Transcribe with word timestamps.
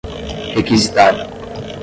requisitar 0.57 1.21